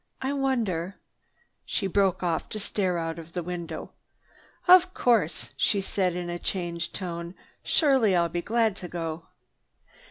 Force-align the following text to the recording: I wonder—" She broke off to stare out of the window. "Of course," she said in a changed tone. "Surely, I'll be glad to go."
I 0.19 0.33
wonder—" 0.33 0.95
She 1.63 1.85
broke 1.85 2.23
off 2.23 2.49
to 2.49 2.59
stare 2.59 2.97
out 2.97 3.19
of 3.19 3.33
the 3.33 3.43
window. 3.43 3.91
"Of 4.67 4.95
course," 4.95 5.51
she 5.55 5.79
said 5.79 6.15
in 6.15 6.27
a 6.27 6.39
changed 6.39 6.95
tone. 6.95 7.35
"Surely, 7.61 8.15
I'll 8.15 8.27
be 8.27 8.41
glad 8.41 8.75
to 8.77 8.87
go." 8.87 9.27